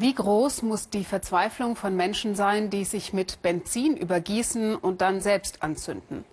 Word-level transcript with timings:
Wie 0.00 0.14
groß 0.14 0.62
muss 0.62 0.90
die 0.90 1.02
Verzweiflung 1.04 1.74
von 1.74 1.96
Menschen 1.96 2.36
sein, 2.36 2.70
die 2.70 2.84
sich 2.84 3.12
mit 3.12 3.42
Benzin 3.42 3.96
übergießen 3.96 4.76
und 4.76 5.00
dann 5.00 5.20
selbst 5.20 5.60
anzünden? 5.64 6.24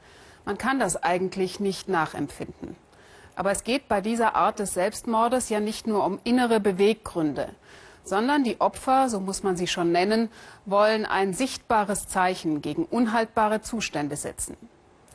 Man 0.45 0.59
kann 0.59 0.77
das 0.77 1.01
eigentlich 1.01 1.59
nicht 1.59 1.89
nachempfinden. 1.89 2.75
Aber 3.35 3.49
es 3.49 3.63
geht 3.63 3.87
bei 3.87 4.01
dieser 4.01 4.35
Art 4.35 4.59
des 4.59 4.75
Selbstmordes 4.75 5.49
ja 5.49 5.59
nicht 5.61 5.87
nur 5.87 6.05
um 6.05 6.19
innere 6.23 6.59
Beweggründe, 6.59 7.49
sondern 8.03 8.43
die 8.43 8.61
Opfer, 8.61 9.09
so 9.09 9.19
muss 9.19 9.41
man 9.41 9.57
sie 9.57 9.65
schon 9.65 9.91
nennen, 9.91 10.29
wollen 10.67 11.07
ein 11.07 11.33
sichtbares 11.33 12.07
Zeichen 12.07 12.61
gegen 12.61 12.85
unhaltbare 12.85 13.63
Zustände 13.63 14.15
setzen. 14.15 14.55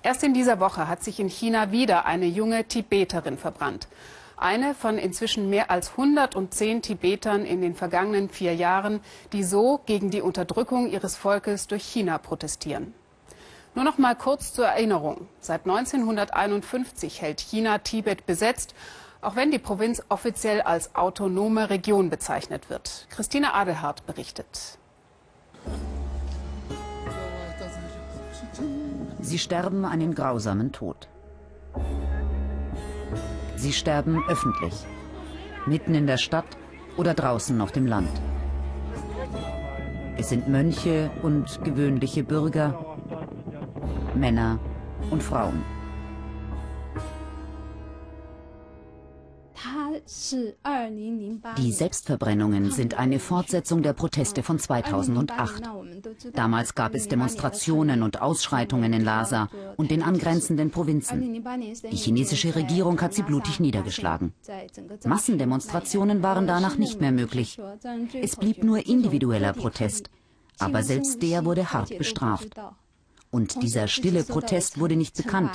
Erst 0.03 0.25
in 0.25 0.35
dieser 0.35 0.59
Woche 0.59 0.89
hat 0.89 1.05
sich 1.05 1.21
in 1.21 1.29
China 1.29 1.71
wieder 1.71 2.05
eine 2.05 2.27
junge 2.27 2.65
Tibeterin 2.65 3.39
verbrannt. 3.39 3.87
Eine 4.41 4.75
von 4.75 4.97
inzwischen 4.97 5.51
mehr 5.51 5.71
als 5.71 5.91
110 5.91 6.81
Tibetern 6.81 7.45
in 7.45 7.61
den 7.61 7.75
vergangenen 7.75 8.31
vier 8.31 8.55
Jahren, 8.55 9.01
die 9.35 9.45
so 9.45 9.83
gegen 9.85 10.11
die 10.11 10.23
Unterdrückung 10.23 10.89
ihres 10.89 11.15
Volkes 11.15 11.67
durch 11.67 11.85
China 11.85 12.17
protestieren. 12.17 12.95
Nur 13.75 13.85
noch 13.85 13.99
mal 13.99 14.17
kurz 14.17 14.55
zur 14.55 14.65
Erinnerung. 14.65 15.29
Seit 15.41 15.67
1951 15.67 17.21
hält 17.21 17.41
China 17.41 17.79
Tibet 17.79 18.25
besetzt, 18.25 18.75
auch 19.21 19.37
wenn 19.37 19.51
die 19.51 19.59
Provinz 19.59 20.03
offiziell 20.09 20.63
als 20.63 20.95
autonome 20.95 21.69
Region 21.69 22.09
bezeichnet 22.09 22.71
wird. 22.71 23.09
Christine 23.11 23.53
Adelhardt 23.53 24.07
berichtet. 24.07 24.79
Sie 29.21 29.39
sterben 29.39 29.85
einen 29.85 30.15
grausamen 30.15 30.73
Tod. 30.73 31.09
Sie 33.61 33.75
sterben 33.75 34.23
öffentlich, 34.27 34.73
mitten 35.67 35.95
in 35.95 36.07
der 36.07 36.17
Stadt 36.17 36.47
oder 36.97 37.13
draußen 37.13 37.61
auf 37.61 37.73
dem 37.73 37.87
Land. 37.87 38.09
Es 40.17 40.31
sind 40.31 40.49
Mönche 40.49 41.11
und 41.21 41.63
gewöhnliche 41.63 42.25
Bürger, 42.25 42.97
Männer 44.15 44.59
und 45.11 45.23
Frauen. 45.23 45.63
Die 51.59 51.73
Selbstverbrennungen 51.73 52.71
sind 52.71 52.95
eine 52.99 53.19
Fortsetzung 53.19 53.83
der 53.83 53.93
Proteste 53.93 54.43
von 54.43 54.59
2008. 54.59 55.63
Damals 56.33 56.75
gab 56.75 56.95
es 56.95 57.09
Demonstrationen 57.09 58.03
und 58.03 58.21
Ausschreitungen 58.21 58.93
in 58.93 59.05
Lhasa 59.05 59.49
und 59.77 59.91
den 59.91 60.03
angrenzenden 60.03 60.71
Provinzen. 60.71 61.45
Die 61.91 61.97
chinesische 61.97 62.55
Regierung 62.55 63.01
hat 63.01 63.15
sie 63.15 63.23
blutig 63.23 63.61
niedergeschlagen. 63.61 64.33
Massendemonstrationen 65.05 66.23
waren 66.23 66.47
danach 66.47 66.77
nicht 66.77 67.01
mehr 67.01 67.13
möglich. 67.13 67.59
Es 68.21 68.37
blieb 68.37 68.63
nur 68.65 68.87
individueller 68.87 69.53
Protest. 69.53 70.11
Aber 70.59 70.83
selbst 70.83 71.23
der 71.23 71.45
wurde 71.45 71.73
hart 71.73 71.97
bestraft. 71.97 72.55
Und 73.31 73.63
dieser 73.63 73.87
stille 73.87 74.25
Protest 74.25 74.79
wurde 74.81 74.97
nicht 74.97 75.17
bekannt. 75.17 75.53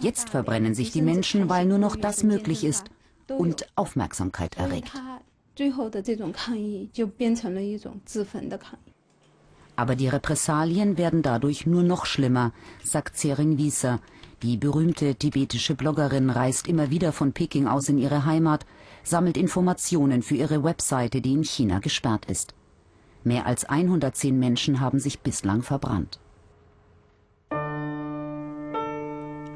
Jetzt 0.00 0.30
verbrennen 0.30 0.74
sich 0.74 0.90
die 0.90 1.02
Menschen, 1.02 1.48
weil 1.48 1.66
nur 1.66 1.78
noch 1.78 1.94
das 1.94 2.22
möglich 2.22 2.64
ist 2.64 2.90
und 3.28 3.66
Aufmerksamkeit 3.76 4.56
erregt. 4.56 4.92
Aber 9.76 9.96
die 9.96 10.08
Repressalien 10.08 10.98
werden 10.98 11.22
dadurch 11.22 11.66
nur 11.66 11.82
noch 11.82 12.06
schlimmer, 12.06 12.52
sagt 12.82 13.16
Tsering 13.16 13.58
Wieser. 13.58 14.00
Die 14.42 14.56
berühmte 14.56 15.14
tibetische 15.14 15.74
Bloggerin 15.74 16.30
reist 16.30 16.68
immer 16.68 16.90
wieder 16.90 17.12
von 17.12 17.32
Peking 17.32 17.66
aus 17.66 17.88
in 17.88 17.98
ihre 17.98 18.24
Heimat, 18.24 18.66
sammelt 19.02 19.36
Informationen 19.36 20.22
für 20.22 20.34
ihre 20.36 20.62
Webseite, 20.62 21.20
die 21.20 21.32
in 21.32 21.44
China 21.44 21.78
gesperrt 21.78 22.26
ist. 22.26 22.54
Mehr 23.24 23.46
als 23.46 23.64
110 23.64 24.38
Menschen 24.38 24.80
haben 24.80 25.00
sich 25.00 25.20
bislang 25.20 25.62
verbrannt. 25.62 26.20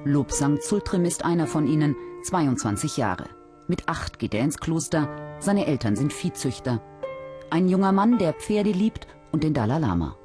Lobsang 0.04 0.60
Zultrim 0.60 1.04
ist 1.04 1.24
einer 1.24 1.46
von 1.46 1.66
ihnen, 1.66 1.94
22 2.24 2.96
Jahre. 2.96 3.37
Mit 3.68 3.86
acht 3.86 4.18
geht 4.18 4.32
er 4.32 4.42
ins 4.42 4.56
Kloster, 4.56 5.36
seine 5.40 5.66
Eltern 5.66 5.94
sind 5.94 6.10
Viehzüchter. 6.10 6.80
Ein 7.50 7.68
junger 7.68 7.92
Mann, 7.92 8.16
der 8.16 8.32
Pferde 8.32 8.72
liebt 8.72 9.06
und 9.30 9.44
den 9.44 9.52
Dalai 9.52 9.78
Lama. 9.78 10.16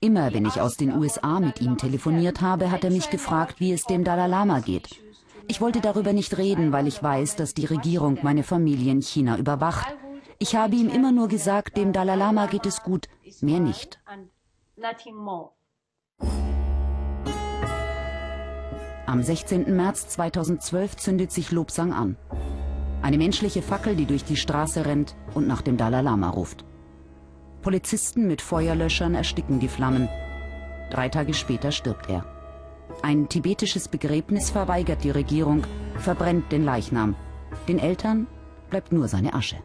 Immer 0.00 0.32
wenn 0.32 0.46
ich 0.46 0.60
aus 0.60 0.76
den 0.76 0.96
USA 0.96 1.38
mit 1.38 1.60
ihm 1.60 1.76
telefoniert 1.76 2.40
habe, 2.40 2.72
hat 2.72 2.82
er 2.82 2.90
mich 2.90 3.10
gefragt, 3.10 3.60
wie 3.60 3.72
es 3.72 3.84
dem 3.84 4.02
Dalai 4.02 4.26
Lama 4.26 4.58
geht. 4.58 5.00
Ich 5.46 5.60
wollte 5.60 5.80
darüber 5.80 6.12
nicht 6.12 6.36
reden, 6.36 6.72
weil 6.72 6.88
ich 6.88 7.00
weiß, 7.00 7.36
dass 7.36 7.54
die 7.54 7.66
Regierung 7.66 8.18
meine 8.22 8.42
Familie 8.42 8.90
in 8.90 9.02
China 9.02 9.38
überwacht. 9.38 9.96
Ich 10.38 10.56
habe 10.56 10.74
ihm 10.74 10.88
immer 10.88 11.12
nur 11.12 11.28
gesagt, 11.28 11.76
dem 11.76 11.92
Dalai 11.92 12.16
Lama 12.16 12.46
geht 12.46 12.66
es 12.66 12.82
gut, 12.82 13.08
mehr 13.40 13.60
nicht. 13.60 14.00
Am 19.12 19.22
16. 19.22 19.76
März 19.76 20.08
2012 20.08 20.96
zündet 20.96 21.32
sich 21.32 21.52
Lobsang 21.52 21.92
an. 21.92 22.16
Eine 23.02 23.18
menschliche 23.18 23.60
Fackel, 23.60 23.94
die 23.94 24.06
durch 24.06 24.24
die 24.24 24.38
Straße 24.38 24.86
rennt 24.86 25.16
und 25.34 25.46
nach 25.46 25.60
dem 25.60 25.76
Dalai 25.76 26.00
Lama 26.00 26.30
ruft. 26.30 26.64
Polizisten 27.60 28.26
mit 28.26 28.40
Feuerlöschern 28.40 29.14
ersticken 29.14 29.60
die 29.60 29.68
Flammen. 29.68 30.08
Drei 30.90 31.10
Tage 31.10 31.34
später 31.34 31.72
stirbt 31.72 32.08
er. 32.08 32.24
Ein 33.02 33.28
tibetisches 33.28 33.86
Begräbnis 33.86 34.48
verweigert 34.48 35.04
die 35.04 35.10
Regierung, 35.10 35.62
verbrennt 35.98 36.50
den 36.50 36.64
Leichnam. 36.64 37.14
Den 37.68 37.80
Eltern 37.80 38.26
bleibt 38.70 38.92
nur 38.92 39.08
seine 39.08 39.34
Asche. 39.34 39.58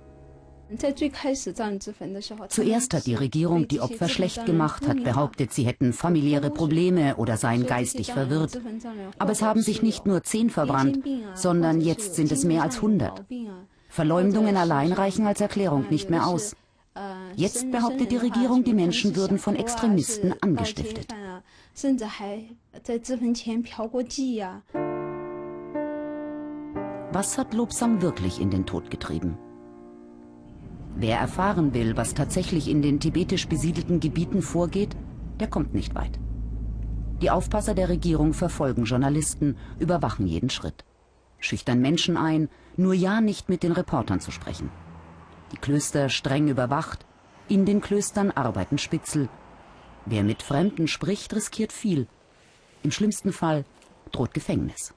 Zuerst 2.50 2.94
hat 2.94 3.06
die 3.06 3.16
Regierung 3.16 3.68
die 3.68 3.80
Opfer 3.80 4.10
schlecht 4.10 4.46
gemacht, 4.46 4.88
hat 4.88 5.04
behauptet, 5.04 5.54
sie 5.54 5.66
hätten 5.66 5.94
familiäre 5.94 6.50
Probleme 6.50 7.16
oder 7.16 7.38
seien 7.38 7.66
geistig 7.66 8.12
verwirrt. 8.12 8.60
Aber 9.18 9.32
es 9.32 9.42
haben 9.42 9.62
sich 9.62 9.82
nicht 9.82 10.06
nur 10.06 10.24
zehn 10.24 10.50
verbrannt, 10.50 11.00
sondern 11.36 11.80
jetzt 11.80 12.16
sind 12.16 12.32
es 12.32 12.44
mehr 12.44 12.64
als 12.64 12.82
hundert. 12.82 13.24
Verleumdungen 13.88 14.58
allein 14.58 14.92
reichen 14.92 15.26
als 15.26 15.40
Erklärung 15.40 15.86
nicht 15.90 16.10
mehr 16.10 16.28
aus. 16.28 16.56
Jetzt 17.36 17.72
behauptet 17.72 18.12
die 18.12 18.18
Regierung, 18.18 18.64
die 18.64 18.74
Menschen 18.74 19.16
würden 19.16 19.38
von 19.38 19.56
Extremisten 19.56 20.34
angestiftet. 20.42 21.08
Was 27.14 27.38
hat 27.38 27.54
Lobsang 27.54 28.02
wirklich 28.02 28.42
in 28.42 28.50
den 28.50 28.66
Tod 28.66 28.92
getrieben? 28.92 29.38
Wer 31.00 31.20
erfahren 31.20 31.76
will, 31.76 31.96
was 31.96 32.16
tatsächlich 32.16 32.68
in 32.68 32.82
den 32.82 33.00
tibetisch 33.00 33.48
besiedelten 33.48 34.00
Gebieten 34.00 34.42
vorgeht, 34.42 34.98
der 35.40 35.48
kommt 35.48 35.76
nicht 35.76 35.94
weit. 35.94 36.20
Die 37.22 37.30
Aufpasser 37.30 37.76
der 37.76 37.90
Regierung 37.90 38.34
verfolgen 38.34 38.86
Journalisten, 38.86 39.58
überwachen 39.78 40.26
jeden 40.26 40.50
Schritt. 40.50 40.86
Schüchtern 41.38 41.82
Menschen 41.82 42.18
ein, 42.18 42.50
nur 42.78 42.96
ja 42.96 43.22
nicht 43.22 43.48
mit 43.48 43.62
den 43.62 43.74
Reportern 43.74 44.20
zu 44.20 44.32
sprechen. 44.32 44.72
Die 45.52 45.58
Klöster 45.58 46.10
streng 46.10 46.48
überwacht, 46.48 47.06
in 47.48 47.66
den 47.66 47.80
Klöstern 47.80 48.32
arbeiten 48.32 48.80
Spitzel. 48.80 49.30
Wer 50.08 50.24
mit 50.24 50.42
Fremden 50.42 50.88
spricht, 50.88 51.32
riskiert 51.36 51.72
viel. 51.72 52.08
Im 52.82 52.90
schlimmsten 52.90 53.34
Fall 53.34 53.66
droht 54.12 54.34
Gefängnis. 54.34 54.96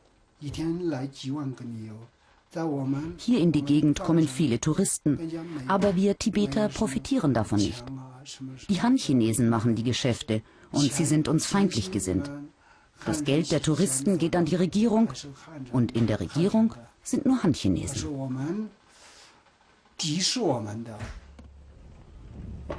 Hier 3.19 3.39
in 3.39 3.53
die 3.53 3.63
Gegend 3.63 4.01
kommen 4.01 4.27
viele 4.27 4.59
Touristen, 4.61 5.19
aber 5.69 5.95
wir 5.95 6.19
Tibeter 6.19 6.69
profitieren 6.69 7.33
davon 7.33 7.61
nicht. 7.61 7.85
Die 8.69 8.83
Han-Chinesen 8.83 9.49
machen 9.49 9.77
die 9.77 9.85
Geschäfte 9.85 10.43
und 10.73 10.93
sie 10.93 11.05
sind 11.05 11.29
uns 11.29 11.47
feindlich 11.47 11.93
gesinnt. 11.93 12.31
Das 13.07 13.23
Geld 13.23 13.53
der 13.53 13.63
Touristen 13.63 14.19
geht 14.19 14.35
an 14.35 14.47
die 14.47 14.57
Regierung 14.57 15.13
und 15.73 15.93
in 15.93 16.09
der 16.09 16.19
Regierung 16.19 16.75
sind 17.03 17.25
nur 17.25 17.41
Han-Chinesen. 17.43 18.11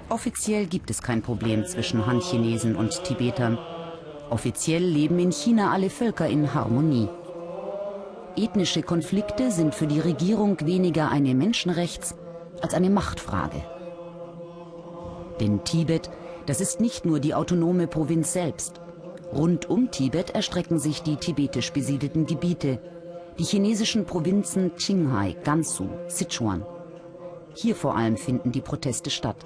Offiziell 0.10 0.66
gibt 0.66 0.90
es 0.90 1.02
kein 1.02 1.22
Problem 1.22 1.66
zwischen 1.66 2.06
Han-Chinesen 2.06 2.76
und 2.76 3.04
Tibetern. 3.06 3.58
Offiziell 4.30 4.84
leben 4.84 5.20
in 5.20 5.32
China 5.32 5.72
alle 5.72 5.90
Völker 5.90 6.28
in 6.28 6.54
Harmonie. 6.54 7.08
Ethnische 8.38 8.82
Konflikte 8.82 9.52
sind 9.52 9.76
für 9.76 9.88
die 9.88 10.00
Regierung 10.00 10.58
weniger 10.62 11.10
eine 11.10 11.34
Menschenrechts- 11.34 12.16
als 12.62 12.74
eine 12.74 12.90
Machtfrage. 12.90 13.62
Denn 15.40 15.64
Tibet, 15.64 16.10
das 16.46 16.62
ist 16.62 16.80
nicht 16.80 17.06
nur 17.06 17.20
die 17.20 17.34
autonome 17.34 17.88
Provinz 17.88 18.34
selbst. 18.34 18.80
Rund 19.34 19.70
um 19.70 19.92
Tibet 19.92 20.32
erstrecken 20.32 20.80
sich 20.80 21.02
die 21.04 21.16
tibetisch 21.16 21.72
besiedelten 21.72 22.26
Gebiete, 22.26 22.80
die 23.40 23.44
chinesischen 23.44 24.06
Provinzen 24.06 24.76
Qinghai, 24.76 25.36
Gansu, 25.44 25.88
Sichuan. 26.08 26.66
Hier 27.54 27.76
vor 27.76 27.96
allem 27.96 28.18
finden 28.18 28.52
die 28.52 28.62
Proteste 28.62 29.10
statt. 29.10 29.46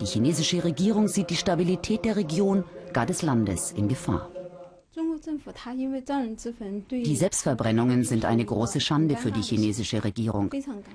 Die 0.00 0.06
chinesische 0.06 0.64
Regierung 0.64 1.08
sieht 1.08 1.30
die 1.30 1.36
Stabilität 1.36 2.04
der 2.04 2.16
Region, 2.16 2.64
gar 2.92 3.06
des 3.06 3.22
Landes, 3.22 3.72
in 3.72 3.88
Gefahr. 3.88 4.28
Die 6.90 7.16
Selbstverbrennungen 7.16 8.04
sind 8.04 8.24
eine 8.24 8.44
große 8.44 8.80
Schande 8.80 9.16
für 9.16 9.32
die 9.32 9.42
chinesische 9.42 10.04
Regierung. 10.04 10.50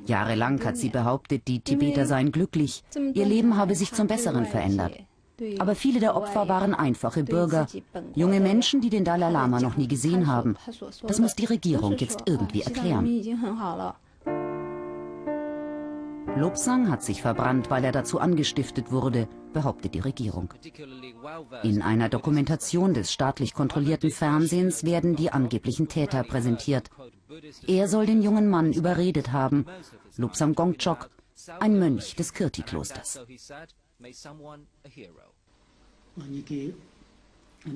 Jahrelang 0.06 0.64
hat 0.64 0.78
sie 0.78 0.90
behauptet, 0.90 1.48
die 1.48 1.62
Tibeter 1.62 2.06
seien 2.06 2.32
glücklich, 2.32 2.84
ihr 3.14 3.26
Leben 3.26 3.58
habe 3.58 3.76
sich 3.76 3.92
zum 3.94 4.08
Besseren 4.08 4.46
verändert. 4.46 4.94
Aber 5.58 5.76
viele 5.76 6.00
der 6.00 6.16
Opfer 6.16 6.48
waren 6.48 6.74
einfache 6.74 7.24
Bürger, 7.24 7.68
junge 8.14 8.40
Menschen, 8.40 8.82
die 8.82 8.90
den 8.90 9.06
Dalai 9.06 9.32
Lama 9.32 9.60
noch 9.60 9.78
nie 9.78 9.88
gesehen 9.88 10.28
haben. 10.28 10.58
Das 11.08 11.20
muss 11.20 11.36
die 11.36 11.46
Regierung 11.46 11.98
jetzt 11.98 12.24
irgendwie 12.26 12.62
erklären. 12.62 13.06
Lobsang 16.36 16.90
hat 16.90 17.04
sich 17.04 17.22
verbrannt, 17.22 17.70
weil 17.70 17.84
er 17.84 17.92
dazu 17.92 18.20
angestiftet 18.20 18.92
wurde, 18.92 19.28
behauptet 19.54 19.94
die 19.94 20.00
Regierung. 20.00 20.54
In 21.64 21.82
einer 21.82 22.10
Dokumentation 22.10 22.94
des 22.94 23.12
staatlich 23.12 23.54
kontrollierten 23.54 24.12
Fernsehens 24.12 24.84
werden 24.84 25.16
die 25.16 25.32
angeblichen 25.32 25.88
Täter 25.88 26.24
präsentiert. 26.24 26.90
Er 27.68 27.88
soll 27.88 28.06
den 28.06 28.22
jungen 28.22 28.50
Mann 28.50 28.74
überredet 28.74 29.32
haben, 29.32 29.66
Lobsang 30.18 30.56
Gongchok, 30.56 31.10
ein 31.60 31.80
Mönch 31.80 32.16
des 32.16 32.34
Kirti-Klosters. 32.34 33.20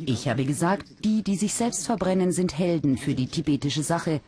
Ich 0.06 0.28
habe 0.30 0.46
gesagt, 0.46 1.04
die, 1.04 1.24
die 1.24 1.36
sich 1.36 1.54
selbst 1.54 1.86
verbrennen, 1.86 2.32
sind 2.32 2.58
Helden 2.58 2.98
für 2.98 3.14
die 3.14 3.28
tibetische 3.28 3.84
Sache. 3.84 4.22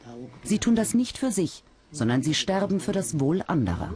Sie 0.43 0.59
tun 0.59 0.75
das 0.75 0.93
nicht 0.93 1.17
für 1.17 1.31
sich, 1.31 1.63
sondern 1.95 2.21
sie 2.21 2.33
sterben 2.33 2.79
für 2.79 2.91
das 2.91 3.19
Wohl 3.19 3.41
anderer. 3.47 3.93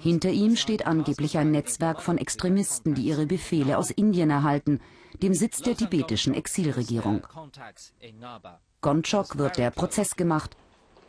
Hinter 0.00 0.30
ihm 0.30 0.56
steht 0.56 0.86
angeblich 0.86 1.38
ein 1.38 1.50
Netzwerk 1.50 2.00
von 2.00 2.18
Extremisten, 2.18 2.94
die 2.94 3.02
ihre 3.02 3.26
Befehle 3.26 3.78
aus 3.78 3.90
Indien 3.90 4.30
erhalten, 4.30 4.80
dem 5.22 5.34
Sitz 5.34 5.60
der 5.60 5.76
tibetischen 5.76 6.34
Exilregierung. 6.34 7.26
Gonchok 8.80 9.38
wird 9.38 9.58
der 9.58 9.70
Prozess 9.70 10.16
gemacht. 10.16 10.56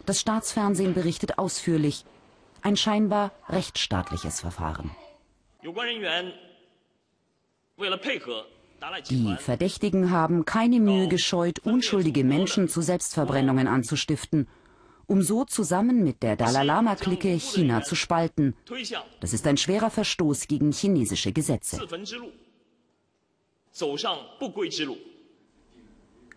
Das 0.05 0.19
Staatsfernsehen 0.19 0.93
berichtet 0.93 1.37
ausführlich. 1.37 2.05
Ein 2.61 2.77
scheinbar 2.77 3.31
rechtsstaatliches 3.49 4.41
Verfahren. 4.41 4.91
Die 9.09 9.35
Verdächtigen 9.39 10.11
haben 10.11 10.45
keine 10.45 10.79
Mühe 10.79 11.07
gescheut, 11.07 11.59
unschuldige 11.59 12.23
Menschen 12.23 12.69
zu 12.69 12.81
Selbstverbrennungen 12.81 13.67
anzustiften, 13.67 14.47
um 15.07 15.21
so 15.21 15.45
zusammen 15.45 16.03
mit 16.03 16.21
der 16.21 16.35
Dalai 16.35 16.63
Lama-Clique 16.63 17.39
China 17.39 17.81
zu 17.81 17.95
spalten. 17.95 18.55
Das 19.19 19.33
ist 19.33 19.47
ein 19.47 19.57
schwerer 19.57 19.89
Verstoß 19.89 20.47
gegen 20.47 20.71
chinesische 20.71 21.31
Gesetze. 21.31 21.81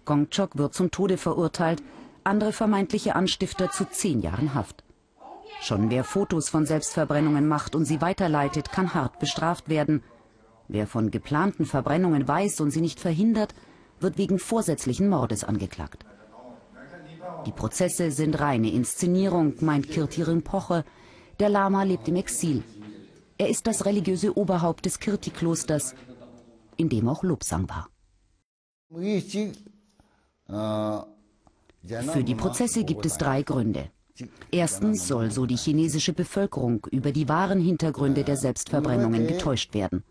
Gongchok 0.04 0.58
wird 0.58 0.74
zum 0.74 0.90
Tode 0.90 1.16
verurteilt, 1.16 1.82
andere 2.24 2.52
vermeintliche 2.52 3.14
Anstifter 3.14 3.70
zu 3.70 3.88
zehn 3.88 4.20
Jahren 4.20 4.54
Haft. 4.54 4.82
Schon 5.60 5.90
wer 5.90 6.04
Fotos 6.04 6.48
von 6.48 6.64
Selbstverbrennungen 6.64 7.46
macht 7.46 7.74
und 7.74 7.84
sie 7.84 8.00
weiterleitet, 8.00 8.72
kann 8.72 8.94
hart 8.94 9.18
bestraft 9.18 9.68
werden. 9.68 10.02
Wer 10.72 10.86
von 10.86 11.10
geplanten 11.10 11.64
Verbrennungen 11.64 12.28
weiß 12.28 12.60
und 12.60 12.70
sie 12.70 12.80
nicht 12.80 13.00
verhindert, 13.00 13.54
wird 13.98 14.18
wegen 14.18 14.38
vorsätzlichen 14.38 15.08
Mordes 15.08 15.42
angeklagt. 15.42 16.04
Die 17.44 17.50
Prozesse 17.50 18.12
sind 18.12 18.38
reine 18.38 18.70
Inszenierung, 18.70 19.54
meint 19.60 19.88
Kirti 19.88 20.22
Rinpoche. 20.22 20.84
Der 21.40 21.48
Lama 21.48 21.82
lebt 21.82 22.06
im 22.06 22.14
Exil. 22.14 22.62
Er 23.36 23.48
ist 23.48 23.66
das 23.66 23.84
religiöse 23.84 24.36
Oberhaupt 24.38 24.86
des 24.86 25.00
Kirti-Klosters, 25.00 25.96
in 26.76 26.88
dem 26.88 27.08
auch 27.08 27.24
Lobsang 27.24 27.68
war. 27.68 27.88
Für 32.12 32.24
die 32.24 32.34
Prozesse 32.36 32.84
gibt 32.84 33.06
es 33.06 33.18
drei 33.18 33.42
Gründe. 33.42 33.90
Erstens 34.52 35.08
soll 35.08 35.32
so 35.32 35.46
die 35.46 35.56
chinesische 35.56 36.12
Bevölkerung 36.12 36.86
über 36.92 37.10
die 37.10 37.28
wahren 37.28 37.60
Hintergründe 37.60 38.22
der 38.22 38.36
Selbstverbrennungen 38.36 39.26
getäuscht 39.26 39.74
werden. 39.74 40.04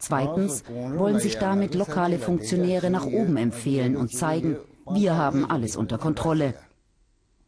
Zweitens 0.00 0.64
wollen 0.66 1.20
sich 1.20 1.36
damit 1.36 1.74
lokale 1.74 2.18
Funktionäre 2.18 2.88
nach 2.88 3.04
oben 3.04 3.36
empfehlen 3.36 3.98
und 3.98 4.10
zeigen, 4.10 4.56
wir 4.90 5.14
haben 5.14 5.48
alles 5.48 5.76
unter 5.76 5.98
Kontrolle. 5.98 6.54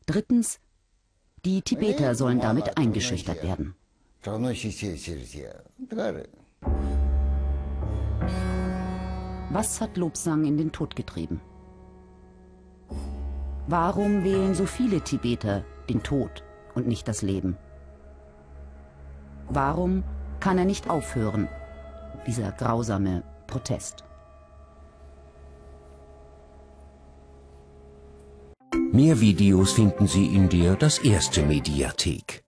Drittens, 0.04 0.60
die 1.46 1.62
Tibeter 1.62 2.14
sollen 2.14 2.40
damit 2.40 2.76
eingeschüchtert 2.76 3.42
werden. 3.42 3.74
Was 9.50 9.80
hat 9.80 9.96
Lobsang 9.96 10.44
in 10.44 10.58
den 10.58 10.72
Tod 10.72 10.94
getrieben? 10.94 11.40
Warum 13.66 14.24
wählen 14.24 14.54
so 14.54 14.66
viele 14.66 15.00
Tibeter 15.00 15.64
den 15.88 16.02
Tod 16.02 16.44
und 16.74 16.86
nicht 16.86 17.08
das 17.08 17.22
Leben? 17.22 17.56
Warum 19.48 20.04
kann 20.38 20.58
er 20.58 20.66
nicht 20.66 20.90
aufhören, 20.90 21.48
dieser 22.26 22.52
grausame 22.52 23.22
Protest? 23.46 24.04
Mehr 28.92 29.20
Videos 29.20 29.72
finden 29.72 30.06
Sie 30.06 30.26
in 30.26 30.48
der 30.48 30.76
Das 30.76 30.98
Erste 30.98 31.42
Mediathek. 31.42 32.42